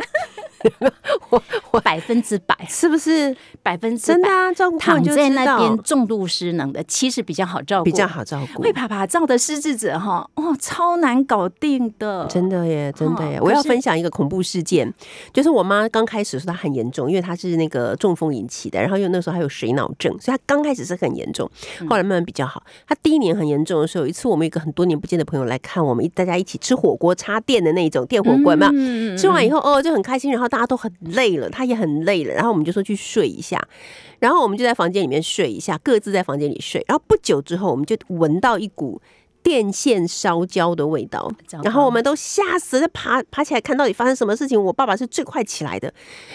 [1.29, 4.53] 我我百分之百是不是百分之真的啊？
[4.53, 8.63] 照顾躺在那边重度失能的，其实比较好照顾，比较好照顾。
[8.63, 13.39] 会爬爬照的失智者哈，哦，超难搞定的，真的耶，真的耶！
[13.41, 14.93] 我要分享一个恐怖事件，
[15.33, 21.49] 就是我妈刚开始说她很严重，因为她是那个中风引起的，然后又那时候还有水脑症，所以她刚开始是很严重，
[21.89, 22.63] 后来慢慢比较好。
[22.87, 29.17] 她第一年很严重的时候，有一次我们一个很多年不见的朋友来看我们，大家一起吃火锅插电的那种电火锅，没有？
[29.17, 33.61] 吃完以后哦就很开心，然后大家都很累了，他也很累了，然后我们就说去睡一下，
[34.19, 39.01] 然后我们就在房间里面睡一下，各自在房间里睡，然后不久之后我们就闻到一股。
[39.41, 41.31] 电线烧焦的味道，
[41.63, 44.61] 然后我们都吓死了，爬爬起来看到底发生什么事情。
[44.61, 45.91] 我爸爸是最快起来的，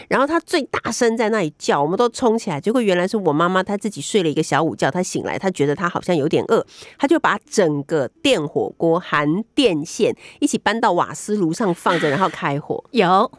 [0.08, 2.60] 然后他最大声在那里叫，我们都冲起来。
[2.60, 6.64] 结果原来是我妈妈，她自己睡了一个小午觉，她醒来，她觉得她好像有点饿，
[6.98, 12.82] 她就把整个电火锅含电线一起搬到瓦斯炉上放着，然后开火。
[12.90, 13.30] 有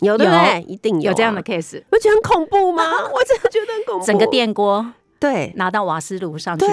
[0.00, 0.62] 有对不对？
[0.68, 2.84] 一定有这样的 case，不觉得很恐怖吗？
[3.12, 4.06] 我真的觉得很恐怖。
[4.06, 6.72] 整个电锅对拿到瓦斯炉上去煮。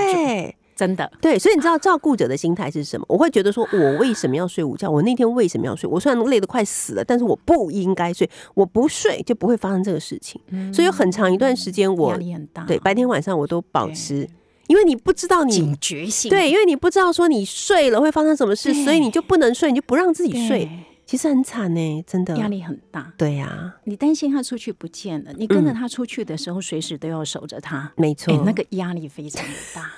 [0.80, 3.06] 真的对，所以你知道照顾者的心态是什么？
[3.10, 4.90] 我会觉得说，我为什么要睡午觉？
[4.90, 5.90] 我那天为什么要睡？
[5.90, 8.30] 我虽然累得快死了，但是我不应该睡。
[8.54, 10.40] 我不睡就不会发生这个事情。
[10.74, 12.64] 所以有很长一段时间，我压力很大。
[12.64, 14.26] 对，白天晚上我都保持，
[14.68, 16.30] 因为你不知道你警觉性。
[16.30, 20.70] 对，因为你不知道说你睡了会发生什么事，所以你就不能睡，你就不让自己睡。
[21.06, 23.12] 其实很惨呢，真的压力很大。
[23.18, 27.92] 对呀，你担心他出去不见了，你跟着他出去的时候，随时都要守着他。
[27.98, 29.92] 没错，那个压力非常的大。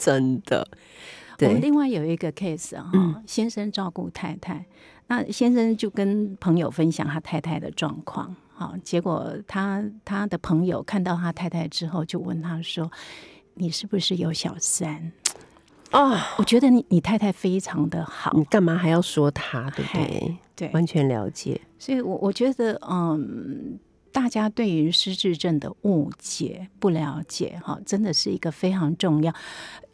[0.00, 0.66] 真的，
[1.40, 4.64] 我们另外有一个 case 哈，先生照顾太太，
[5.08, 12.90] 那先生就跟朋友分享他太太的状况，好，结果他他的朋友看到他太太之后，就问他说
[13.54, 15.12] ：“你是不是有小三？”
[15.92, 19.68] 哦，我觉得你你太太非常的好，你干嘛还要说他？
[19.72, 20.36] 对不对？
[20.56, 21.60] 对，完全了解。
[21.78, 23.78] 所以我我觉得，嗯，
[24.12, 29.32] 大家对于失智症的误解、不了解，哈，真的是一个非常重要、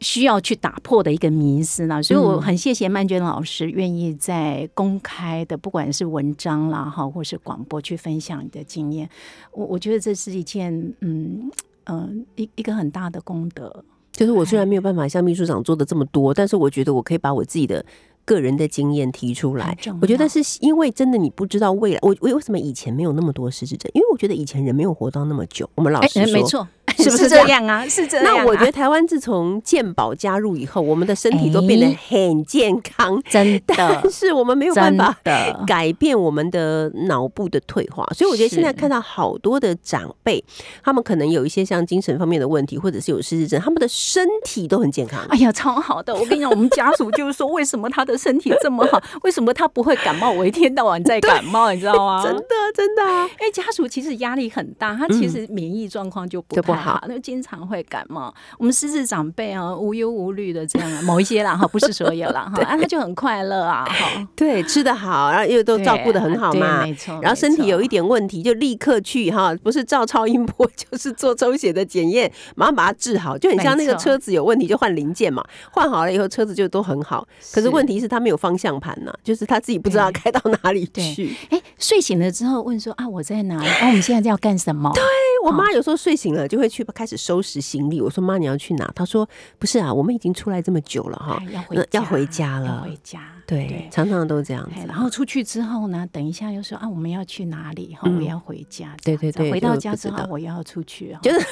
[0.01, 2.03] 需要去打破的一个迷思呢。
[2.03, 9.09] 所以我很谢谢曼娟老师愿意在公开的，不管是文章啦，哈，或是广播去分享你的经验。
[9.53, 11.51] 我我觉得这是一件，嗯
[11.85, 13.85] 嗯，一一个很大的功德。
[14.13, 17.85] 就是我虽然没有办法像秘书长做的这么多，但是我觉得我可以把我自己的
[18.27, 19.79] 个人的经验提出来。
[20.03, 23.91] 我觉得是因为真的你不知道未来，我我为什么以前没有那么多失智症？
[23.95, 25.69] 因为我觉得以前人没有活到那么久。
[25.77, 26.43] 我们老师没。
[26.47, 27.89] 错， 是不是这这样样啊？
[27.89, 40.43] 是这样啊、那我觉得台湾自从健保加入以后，我们的身体都变得哎很健康，真的 但是我们没有办法的改变我们的脑部的退化，所以我觉得现在看到好多的长辈，
[40.83, 45.21] 他们可能有一些像精神方面的问题，或者是有失智症，他们的身体都很健康。
[45.29, 46.15] 哎呀，超好的！
[46.15, 49.03] 我跟你讲，我们家属就是说，为什么他的身体这么好？
[49.23, 50.31] 为什么他不会感冒？
[50.31, 52.23] 我一天到晚在感冒，你知道吗？
[52.23, 52.43] 真的，
[52.75, 53.25] 真的啊！
[53.41, 58.33] 因为家属其实压力很大，他其实免疫状况就不太好好，那经常会感冒。
[58.59, 77.27] 我们失智长辈啊，无忧无虑的这样啊，某一些啦哈，不是所有啦哈， 啊，他就很快乐啊哈，对，吃得好，然后又都照顾得很好嘛，没错然后身体有一点问题，就立刻去哈，不是照超音波，就是做抽血的检验，马上把它治好，就很像那个车子有问题就换零件嘛，换好了以后车子就都很好。
[77.53, 81.35] 可是是问题是他没有方向盘呐、就是他自己不知道对开到哪里去。
[81.51, 83.67] 哎，睡醒了之后问说啊，我在哪里？
[83.69, 84.91] 啊，我们现在要干什么？
[84.95, 85.03] 对，
[85.45, 88.91] 我妈有时候睡醒了就会去开始收拾行李，我说妈你要去哪？
[88.95, 92.83] 她说不是啊，我们已经出来这么久了哈哎，要回要回家要了。
[92.83, 93.21] 回家。
[93.47, 94.73] 对，常常都这样子。
[94.75, 97.95] 哎然后出去之后呢，等一下又说啊，我们要去哪里？
[97.95, 98.97] 哈，嗯我要回家。
[99.05, 101.47] 对对对回到家之后我要出去，哈就是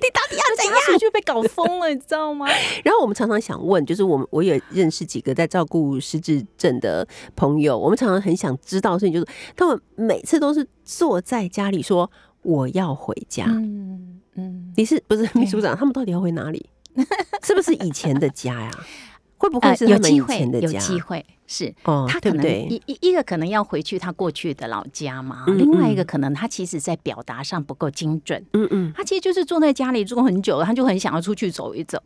[0.00, 0.98] 你到底要怎样？
[0.98, 2.46] 就被搞疯了，你知道吗？
[2.84, 7.06] 然后我们常常想问，就是我们我也认识几个在照顾失智症的
[7.36, 12.10] 朋友，我们常常很想知道的事情，就是他们每次都是坐在家里说
[12.42, 13.44] 我要回家。
[13.48, 15.76] 嗯嗯，你是不是秘书长？
[15.76, 16.70] 他们到底要回哪里？
[17.42, 18.70] 是不是以前的家呀？
[19.38, 20.78] 会不会是他们以呃有机会有前的家？
[20.78, 21.74] 机会是。
[21.84, 22.44] 哦他，可能？
[22.44, 32.02] 一一一个可能要回去他过去的老家嘛，嗯另外一嗯个可能他其实在表达上不够精准，嗯嗯他其实就是坐在家里坐很久了，他就很想要出去走一走，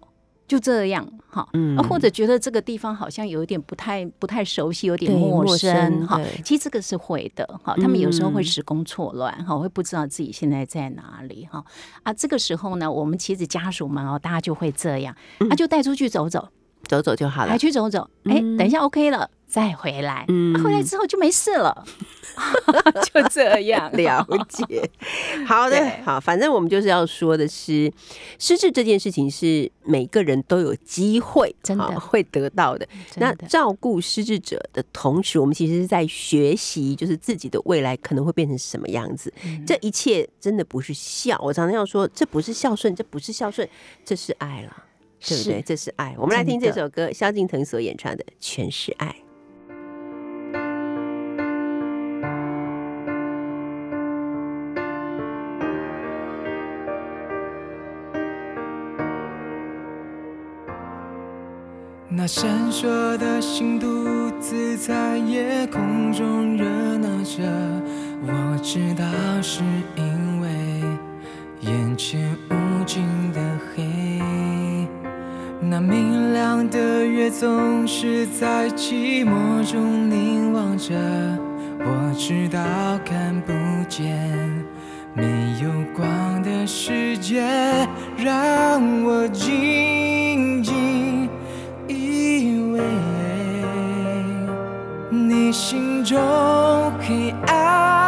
[0.47, 6.21] 就这样哈，嗯啊或者觉得这个地方好像有一点不太不太熟悉，有点陌陌生生哈。
[6.45, 11.65] 其实这个是会的哈，他们有时候会嗯时空错乱哈，会不知道自己现在在哪里哈
[12.03, 12.13] 啊。
[12.13, 15.17] 这个时候呢，我们其实家属们哦，大家就会这样，
[15.49, 16.49] 啊，就带出去走走，
[16.89, 17.51] 走走就好了。
[17.51, 17.59] 还。
[17.59, 20.55] 去走走，哎，嗯等一下 OK 了再回来，嗯。
[20.57, 21.85] 啊回来之后就没事了，
[23.13, 23.91] 就这样。
[23.93, 24.91] 了解，
[25.47, 27.93] 好的对，好，反正我们就是要说的是，
[28.39, 32.01] 失智这件事情是每个人都有机会真的。
[32.01, 32.85] 会得到的。
[32.87, 32.89] 的。
[33.17, 39.33] 那照顾失智者的同时，我们其实是在学习，就是自己的未来可能会变成什么样子。
[39.45, 39.65] 嗯。
[39.67, 43.69] 这一切真的不是孝，我常常要说，这不是孝顺，这不是孝顺，
[44.05, 44.85] 这是爱了，
[45.27, 45.57] 对不对？
[45.57, 46.15] 是这是爱。
[46.19, 49.07] 我们来听这首歌，萧敬腾所演唱的《全是爱》。
[62.15, 66.65] 那闪烁的星独自在夜空中热
[66.99, 67.43] 闹着，
[68.23, 69.05] 我知道
[69.41, 69.65] 是
[69.97, 70.49] 因为
[71.63, 73.41] 眼前无尽的
[73.75, 73.92] 黑。
[75.65, 80.93] 那明亮的月总是在寂寞中凝望着，
[81.79, 82.59] 我知道
[83.05, 83.53] 看不
[83.89, 84.29] 见
[85.15, 85.25] 没
[85.63, 87.43] 有光的世界，
[88.19, 91.29] 让我静静
[91.87, 92.81] 以为
[95.11, 96.19] 你心中
[97.01, 98.02] 黑暗。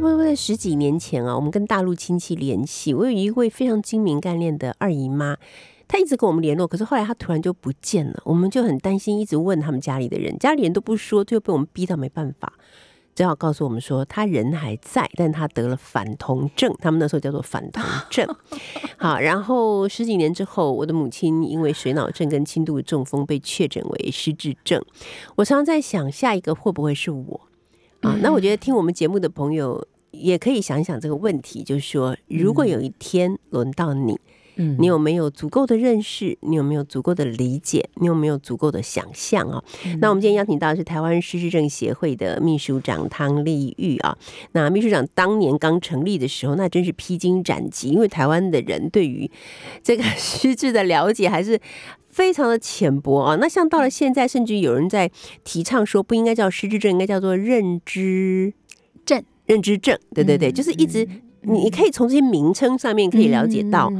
[0.00, 5.36] 差不多在十几年前啊，我们跟大陆亲戚联系，我有一位非常精明干练的二姨妈，
[5.86, 12.50] 她一直跟我们联络，可是后来她突然就不见了，我们就很担心，一直问他们家里的人，家里人都不说，最后被我们逼到没办法，
[13.14, 18.26] 只好告诉我们说，她人还在，但她得了反同症，他们那时候叫做反同症。
[18.96, 24.82] 好，然后十几年之后，我的母亲因为水脑症跟轻度中风被确诊为失智症。
[25.36, 27.40] 我常常在想，下一个会不会是我？
[28.00, 34.18] 啊，那我觉得听我们节目的朋友也可以想一想这个问题，就是说，如果有一天轮到你，
[34.56, 36.36] 嗯你有没有足够的认识？
[36.40, 37.90] 你有没有足够的理解？
[37.96, 39.62] 你有没有足够的想象啊？
[40.00, 44.16] 那我们今天邀请到的是台湾失智症协会的秘书长汤丽玉啊。
[44.52, 49.30] 那秘书长当年刚成立的时候，那真是披荆斩棘，因为台湾的人对于
[49.82, 51.60] 这个 失智的了解还是。
[52.10, 55.10] 非常的浅薄啊，那像到了现在，甚至有人在
[55.44, 58.52] 提倡说，不应该叫失智症，应该叫做认知
[59.06, 61.08] 症，认知症，对对对，就是一直
[61.42, 63.90] 你你可以从这些名称上面可以了解到，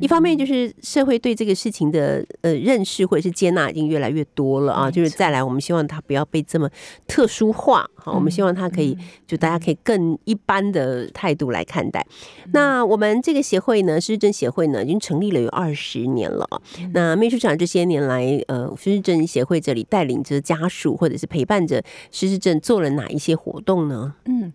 [0.00, 6.68] 一方面就是社会对这个事情的呃认识或者是接纳已经越来越多了啊，就是再来我们希望它不要被这么
[7.06, 8.96] 特殊化，好，我们希望它可以
[9.26, 12.06] 就大家可以更一般的态度来看待。
[12.52, 16.60] 那我们这个协会呢，失智症协会呢，已经成立了有二十年了啊。
[16.92, 24.14] 那秘书长这些年来，呃，失智症协会这里带领着家属或者是陪伴着失智症做了哪一些活动呢？
[24.26, 24.52] 嗯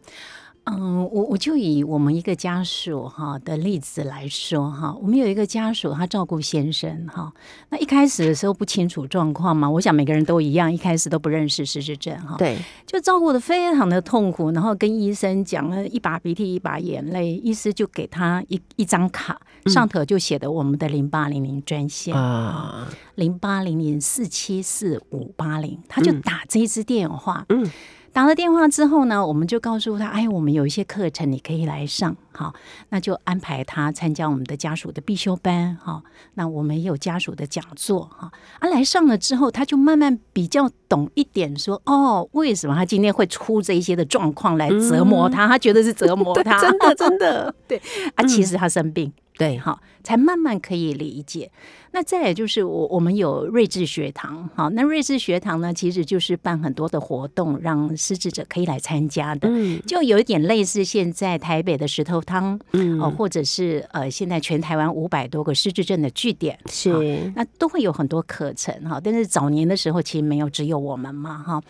[0.66, 7.32] 嗯，我我就以我们一个家属哈的例子来说哈，我们有一个家属，他照顾先生哈，
[7.70, 12.58] 那一开始的时候不清楚状况嘛，我想每个人都一样，一开始都不认识失智症哈，对，
[12.88, 27.70] 就照顾的非常的痛苦，然后跟医生讲了一把鼻涕一把眼泪，医师就给他一一张卡，上头就写的我们的零八零零专线啊，零八零零四七四五八零，他就打这一支电话，嗯。
[28.16, 32.54] 打了电话之后呢，我们就告诉他，哎，我们有一些课程你可以来上，好，
[32.88, 36.02] 那就安排他参加我们的家属的必修班，哈，
[36.36, 45.46] 那我们也有家属的讲座，哈，啊，来上了之后，他就慢慢比较懂一点，说，哦，为什么他今天会出这一些的状况来折磨他？
[45.46, 47.82] 他觉得是折磨 他，真的真的 对，
[48.16, 49.12] 啊，其实他生病。
[49.38, 51.52] 对，哈，才慢慢可以理解。
[51.92, 69.00] 那再也就是我我们有睿智学堂，好，那睿智学堂呢，其实就是办很多的活动，让失智者可以来参加的，嗯就有一点类似现在台北的石头汤，嗯哦，或者是呃，现在全台湾五百多个失智症的据点，好是那都会有很多课程哈。
[69.02, 71.62] 但是早年的时候，其实没有，只有我们嘛哈。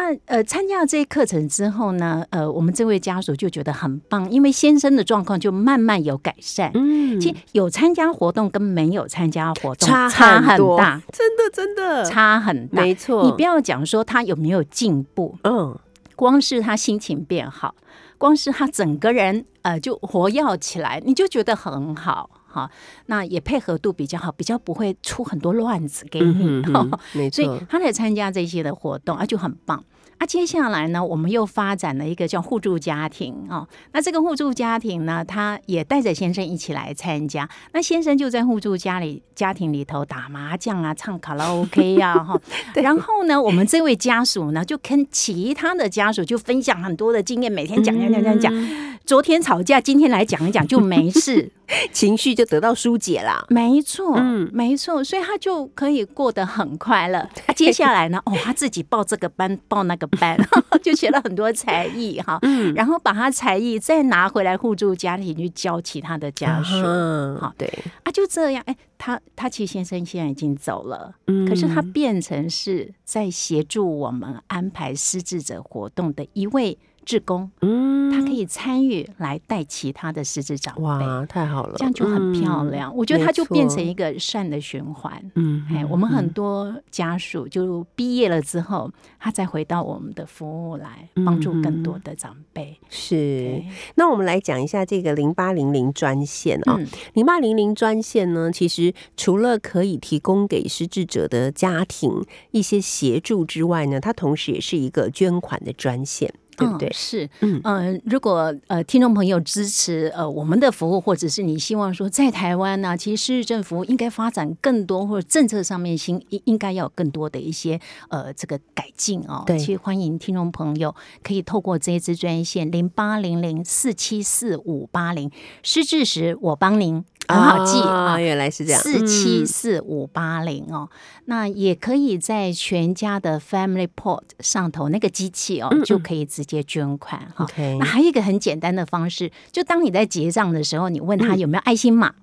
[0.00, 6.70] 那呃，参加了这些课程之后呢，呃，我们这位家属就觉得很棒，因为先生的状况就慢慢有改善。
[6.74, 7.20] 嗯。
[7.20, 12.04] 其实有参加活动跟没有参加活动差差很大，，真的真的。
[12.04, 12.80] 差很大。
[12.82, 15.76] 没错，你不要讲说他有没有进步，嗯。
[16.16, 17.74] 光是他心情变好，
[18.18, 22.70] 光是他整个人呃就活跃起来，你就觉得很好哈。
[23.06, 26.44] 那也配合度比较好，比较不会出很多乱子给你。
[26.44, 26.98] 嗯哼哼
[27.30, 29.82] 所以，他来参加这些的活动啊，就很棒。
[30.20, 33.66] 啊，接下来呢，我们又发展了一个叫互助家庭哦。
[33.92, 37.48] 那这个互助家庭呢，他也带着先生一起来参加。
[37.72, 42.38] 那先生就在互助家里家庭里头打麻将啊，唱卡拉 OK 啊，哈。
[42.76, 48.90] 然后呢，我们这位家属呢，就跟其他的家属就分享很多的经验，每天讲讲讲讲讲。
[49.06, 51.50] 昨天吵架，今天来讲一讲就没事。
[51.92, 53.44] 情绪就得到疏解啦。
[53.48, 57.28] 没错，嗯没错，所以他就可以过得很快乐。
[57.46, 60.36] 他接下来呢，哦，他自己报这个班，报那个班，
[60.82, 62.72] 就学了很多才艺哈，嗯。
[62.76, 67.66] 然后把他才艺再拿回来互助家庭去教其他的家属嗯好对，
[68.04, 68.62] 啊，就这样。
[68.66, 71.46] 哎，他他其实先生现在已经走了，嗯。
[71.48, 76.76] 可是他变成是在协助我们安排失智者活动的一位
[77.10, 80.82] 志工，嗯他可以参与来带其他的失智长辈。
[80.82, 85.20] 哇，太好了，这样就很漂嗯亮，我觉得他就变成一个善的循环。
[85.34, 88.88] 嗯哎，我们很多家属就毕业了之后，
[89.18, 92.78] 他再回到我们的服务来，帮助更多的长辈。
[92.88, 93.60] 是。
[93.96, 106.32] 那我们来讲一下这个零八零零专线啊、嗯零八零零专线呢，其实除了可以提供给失智者的家庭一些协助之外呢，它同时也是一个捐款的专线。
[106.60, 106.92] 对不对嗯、？
[106.92, 107.30] 是，
[107.64, 117.80] 嗯如果呃听众朋友支持呃我们的服务，或者是你希望说在台湾呢、其实市政服务应该发展更多，或者政策上面新应应该要有更多的一些
[118.10, 119.42] 呃这个改进哦。
[119.46, 125.30] 对其实欢迎听众朋友可以透过这一支专线零八零零四七四五八零，
[125.62, 128.18] 失智时我帮您，很好记啊。
[128.18, 130.88] 原来是这样，四七嗯四五八零哦，
[131.26, 137.46] 那也可以在全家的 Family Port 上头那个机器哦，嗯嗯就可以直接捐款哈。
[137.78, 142.14] 那还有一个很简单的方式，就当你在结账的时候，你问他有没有爱心码。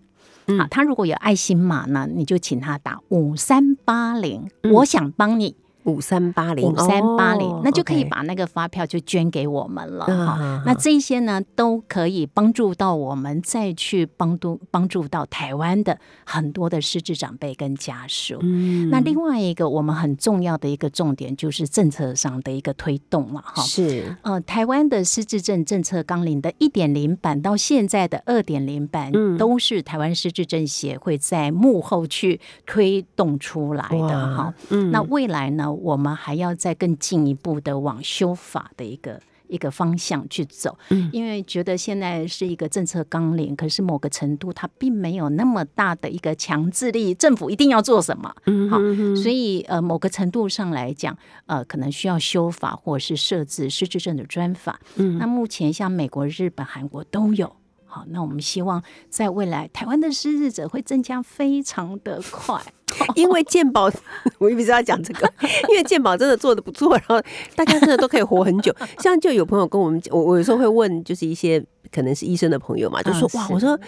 [0.50, 10.64] 嗯啊，他如果有爱心码呢，你就请他打五三八零，我想帮你五三八零五三八零哦，那就可以把那个发票就捐给我们了嗯哈。
[10.66, 18.38] 那这些呢，都可以帮助到我们再去帮助帮助到台湾的很多的失智长辈跟家属。
[18.42, 23.64] 嗯那另外一个我们很重要的一个重点就是政策上的一个推动了哈。
[23.64, 34.54] 是呃，台湾的失智症政策纲领的一点零版到现在的二点零版，嗯都是台湾失智症协会在幕后去推动出来的哈。
[34.70, 39.20] 嗯那未来呢，我们还要再更进一步的往修法的一个。
[39.50, 48.78] 一个方向去走，嗯因为觉得现在是一个政策纲领，可是某个程度它并没有那么大的一个强制力，政府一定要做什么，嗯好
[49.16, 54.78] 所以呃，某个程度上来讲，呃，可能需要修法或者是设置失智症的专法。
[54.98, 57.56] 嗯那目前像美国、日本、韩国都有。
[57.98, 62.62] 好，那我们希望在未来，台湾的失智者会增加非常的快。
[63.16, 63.92] 因为健保，
[64.38, 65.34] 我一直要讲这个，
[65.70, 67.20] 因为健保真的做的不错，然后
[67.56, 68.74] 大家真的都可以活很久。
[69.00, 73.80] 像就有朋友跟我们讲，我我有时候会问，就是一些可能是医生的朋友嘛，就说、哇，我说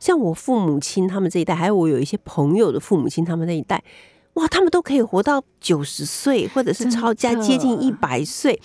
[0.00, 3.84] 像我父母亲他们这一代，还有我有一些朋友的父母亲他们那一代。
[4.34, 8.60] 哇，他们都可以活到九十岁，或者是超加接近一百岁。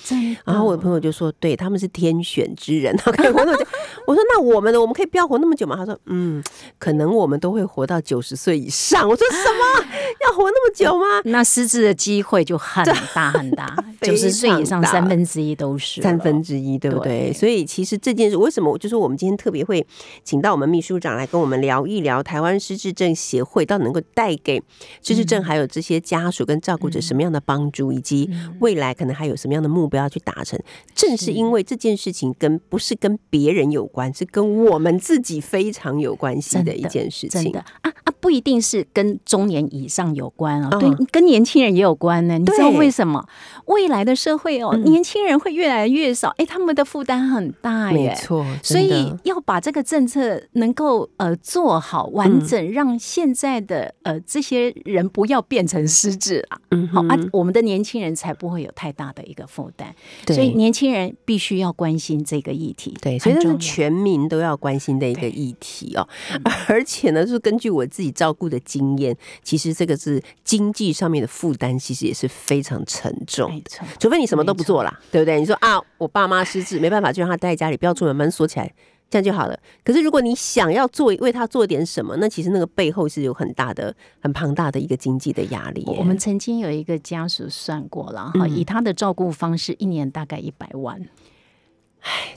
[0.45, 3.65] 然后我的朋友就说，对他们是天选之人，他可以活那么久。
[4.05, 4.79] 我说那我们呢？
[4.79, 5.75] 我们可以不要活那么久吗？
[5.75, 6.43] 他说，嗯，
[6.77, 9.07] 可能我们都会活到九十岁以上。
[9.07, 9.85] 我说什么？
[10.25, 11.21] 要活那么久吗？
[11.25, 12.83] 那失智的机会就很
[13.13, 17.29] 大很大，非 九十岁以上三分之一都是了三分之一，对不对？
[17.29, 19.85] 对所以其实这件事，为什么我就说我们今天特别会
[20.23, 24.61] 请到我们秘书长来跟我们聊一聊台湾失智症协会到底能够带给
[25.01, 28.29] 失智症还有这些家属跟照顾者什么样的帮助，以及
[28.59, 30.59] 未来可能还有什么样的目标要去达成。
[30.93, 37.43] 正是因为这件事情跟不是跟别人有关，是跟我们自己非常有关系的的一件事情。
[37.43, 42.37] 真的啊啊，不一定是跟中年以上有关哦，嗯对，跟年轻人也有关呢。
[42.37, 43.25] 你知道为什么？
[43.65, 48.09] 未来的社会哦，嗯年轻人会越来越少，哎，他们的负担很大耶。
[48.09, 59.93] 没错，所以要把这个政策能够呃做好嗯完整，让现在的呃这些人不要变成失智啊，嗯好啊，我们的年轻人才不会有太大的一个负担。
[60.25, 66.07] 对所以年轻人必须要关心这个议题，对，所以这是全民都要关心的一个议题哦。
[66.67, 73.79] 而且呢，就是根据我自己照顾的经验，其实这个是经济上面的负担，其实也是非常沉重的。
[73.99, 75.39] 除非你什么都不做啦，对不对？
[75.39, 78.73] 你说啊，我爸妈失智，没办法，就让他待在家里，不要出门，门锁起来，
[79.09, 79.59] 这样就好了。
[79.83, 85.83] 可是如果你想要做为他做点什么，那其实那个背后是有很大的、很庞大的一个经济的压力。
[85.85, 91.01] 我我们曾经有一个家属算过了哈，嗯以他的照顾方式，一年大概一百万。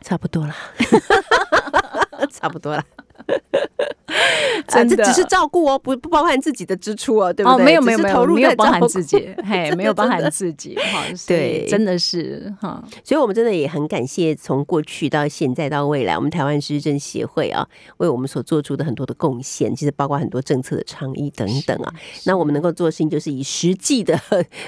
[0.03, 0.55] 差不多了，
[2.31, 2.85] 差不多了。
[4.69, 7.65] 这只是照顾哦，不不包含自己的支出哦，对不哦，对？
[7.65, 11.67] 没有没有投入没有包含自己，嘿， 没有包含自己哈， 对。
[11.67, 17.67] 真的是哈，所以，我们真的也很感谢从过去到现在到未来，我们台湾失智症协会啊，
[17.99, 21.93] 为我们所做出的很多的贡献，其实包括很多政策的倡议等等啊。
[22.25, 24.19] 那我们能够做的事情，就是以实际的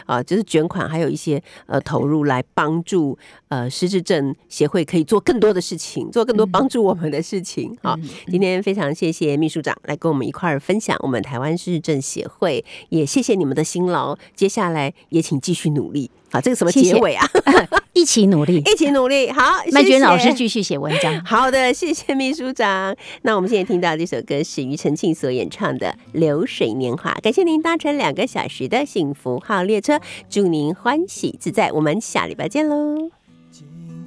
[0.06, 3.16] 啊，就是捐款，还有一些呃投入来帮助
[3.48, 7.76] 呃失智症协会可以做更多的事情，做更多帮助我们的事情。
[7.82, 14.16] 好、嗯今天非常谢谢秘书长来跟我们一块儿分享我们台湾失智症协会，也谢谢你们的辛劳。
[14.34, 16.10] 接下来也请继续努力。
[16.30, 17.26] 好，这个什么结尾啊？
[17.94, 18.58] 一起努力。
[18.70, 19.30] 一起努力。
[19.30, 19.42] 好，
[19.72, 21.24] 麦娟老师继续写文章。
[21.24, 22.94] 好的，谢谢秘书长。
[23.22, 31.72] 那我们现在听到这首歌是庾澄庆所演唱的《流水年华》，感谢您搭乘两个小时的幸福号列车，祝您欢喜自在。
[31.72, 33.17] 我们下礼拜见喽。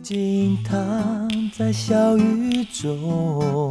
[0.03, 3.69] 静躺在小雨中，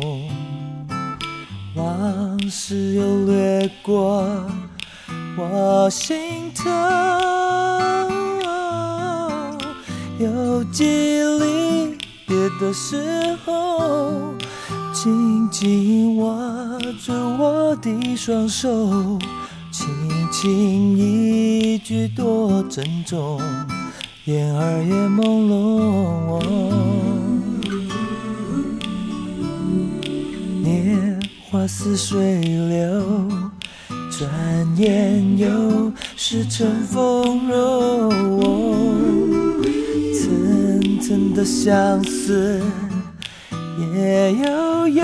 [1.74, 4.24] 往事又掠过
[5.37, 6.70] 我心头，
[10.20, 14.33] 有几离别的时候，
[14.93, 19.18] 紧紧握住我的双手，
[19.72, 19.89] 轻
[20.31, 23.41] 轻一句多珍重。
[24.27, 26.43] 眼儿也朦胧。
[30.62, 31.18] 年
[31.49, 33.03] 华似水流，
[34.11, 34.31] 转
[34.77, 38.11] 眼又是春风柔。
[40.12, 42.61] 层层的相思
[43.95, 45.03] 夜悠悠，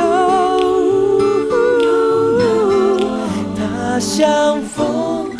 [3.56, 5.30] 他乡风。